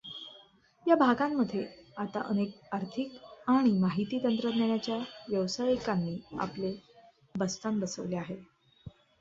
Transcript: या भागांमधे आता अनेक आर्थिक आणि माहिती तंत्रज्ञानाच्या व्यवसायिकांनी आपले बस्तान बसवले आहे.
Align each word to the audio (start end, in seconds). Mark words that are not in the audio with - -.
या 0.85 0.95
भागांमधे 0.95 1.63
आता 1.97 2.21
अनेक 2.21 2.55
आर्थिक 2.71 3.17
आणि 3.47 3.71
माहिती 3.71 4.19
तंत्रज्ञानाच्या 4.23 4.97
व्यवसायिकांनी 5.29 6.17
आपले 6.39 6.75
बस्तान 7.35 7.79
बसवले 7.79 8.15
आहे. 8.15 8.43